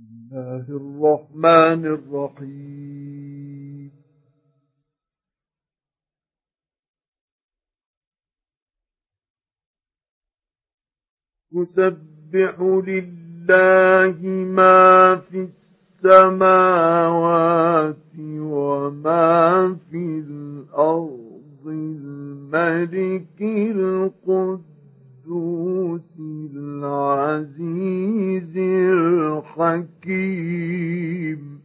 الله 0.00 0.64
الرحمن 0.68 1.86
الرحيم. 1.86 3.90
يسبح 11.52 12.60
لله 12.60 14.18
ما 14.46 15.16
في 15.16 15.48
السماوات 16.04 17.96
وما 18.18 19.76
في 19.90 19.96
الأرض 19.96 21.66
الملك 21.66 23.40
القدس 23.40 24.69
القدوس 25.26 26.00
العزيز 26.54 27.76
الحكيم. 30.06 31.60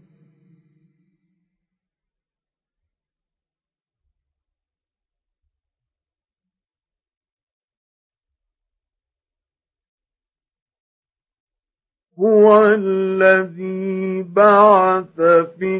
هو 12.19 12.65
الذي 12.65 14.23
بعث 14.23 15.21
في 15.59 15.74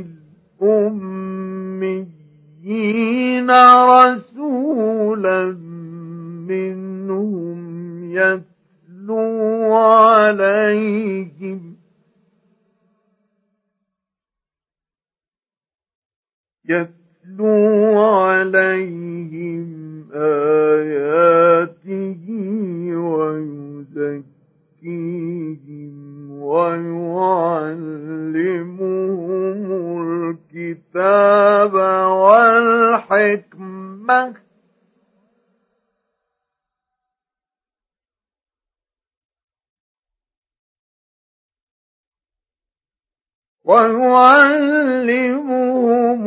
ويعلمهم 45.06 46.22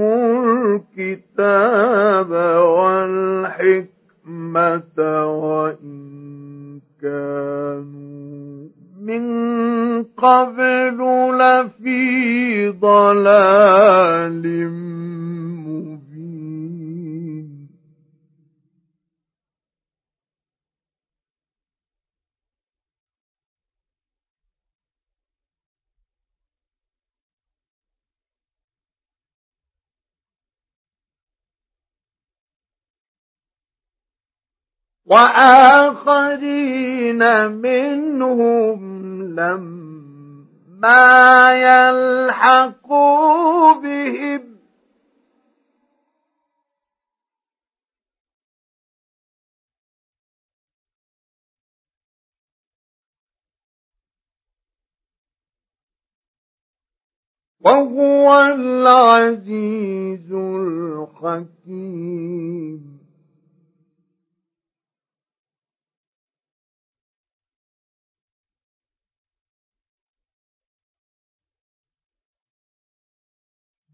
الكتاب 0.98 1.87
وآخرين 35.10 36.70
منهم 37.50 38.78
لما 39.34 41.50
يلحقوا 41.52 43.72
بهم. 43.72 44.58
وهو 57.60 58.54
العزيز 58.54 60.32
الحكيم. 61.52 62.97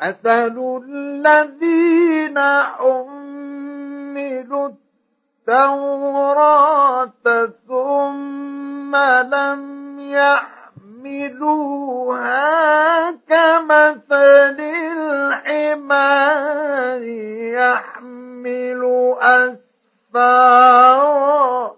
مثل 0.00 0.80
الذين 0.84 2.38
حملوا 2.78 4.68
التوراة 5.48 7.12
ثم 7.68 8.96
لم 8.96 9.78
يحملوها 10.98 13.10
كمثل 13.10 14.58
الحمار 14.92 17.02
يحمل 17.58 18.82
أسفارا 20.14 21.77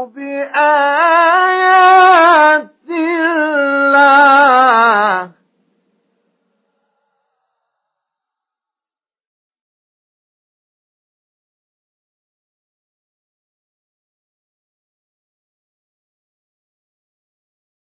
بآيات 0.06 1.30
الله. 2.90 4.10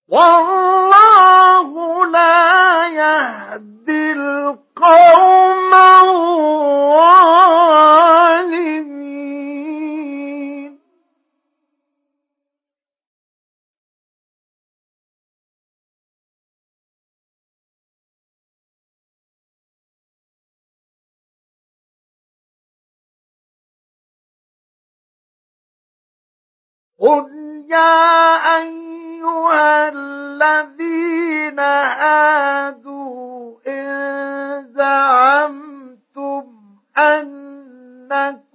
والله 0.07 1.69
لا 2.05 2.87
يهدي 2.87 3.78
قل 26.99 27.29
يا 27.69 28.35
أيها 28.57 29.89
الذين 29.89 31.59
هادوا 31.59 33.59
إن 33.67 34.73
زعمتم 34.73 36.43
أنكم 36.97 38.48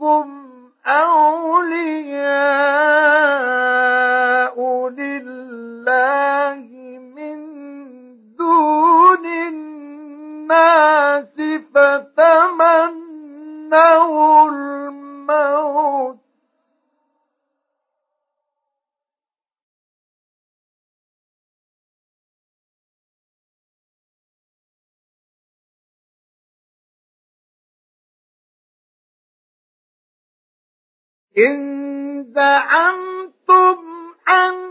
إن 31.39 32.25
زعمتم 32.35 33.79
أنكم 34.29 34.64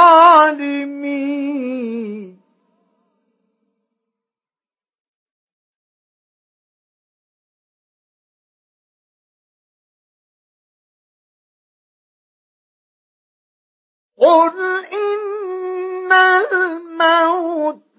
قل 14.17 14.85
إن 14.85 16.11
الموت 16.11 17.90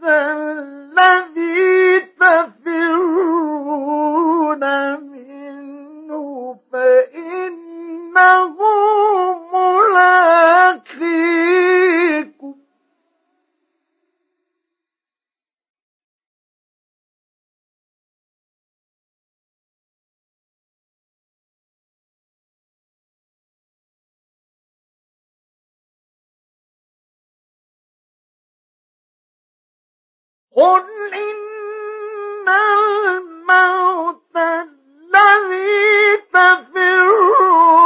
قل 30.63 31.15
إن 31.15 32.49
الموت 32.49 34.37
الذي 34.37 36.17
تفرون 36.33 37.79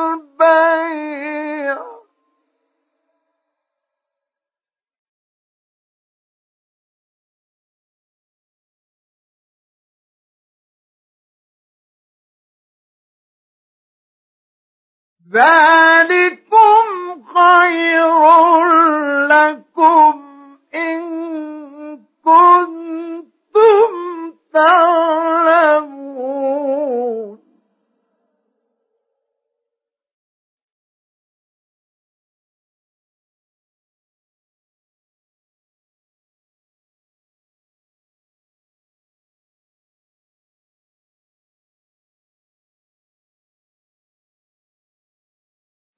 ذلكم 15.34 16.86
خير 17.36 18.10
لكم. 19.28 19.65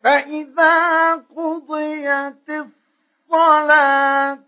فإذا 0.03 1.15
قضيت 1.15 2.49
الصلاة 3.29 4.39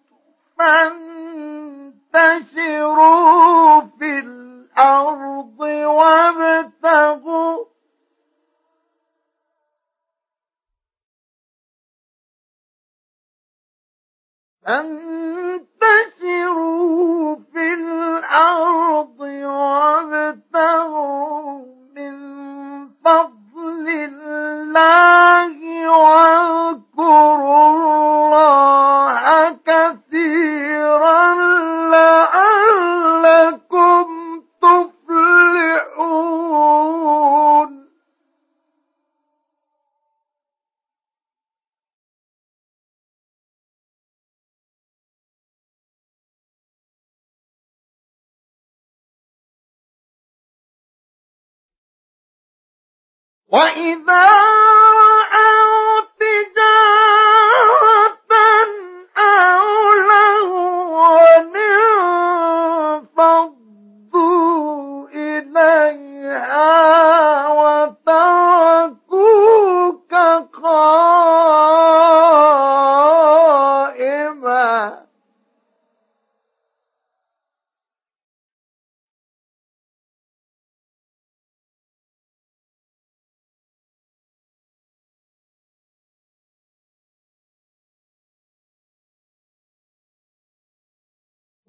فانتشروا 2.58 3.82
في 3.82 4.20
الأرض 4.20 5.60
وابتغوا 5.60 7.66
فانتشروا 14.66 15.39
وإذا 53.49 54.48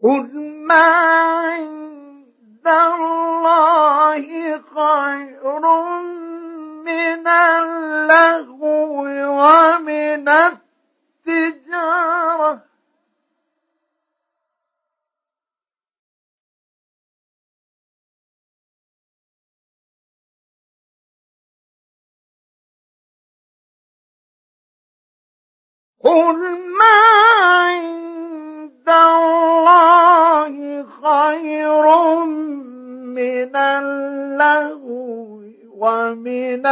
قل 0.03 0.29
ما 0.67 0.85
عند 1.41 2.67
الله 2.67 4.25
خير 4.59 5.61
من 6.85 7.27
اللهو 7.29 8.65
ومن 9.41 10.29
التجارة 11.29 12.63
قل 26.01 26.39
ما 26.79 27.30
من 33.15 33.57
اللهو 33.57 35.41
ومن 35.81 36.67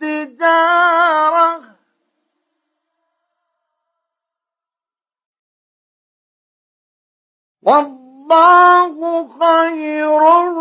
التجارة. 0.00 1.60
والله 7.62 9.28
خير 9.38 10.53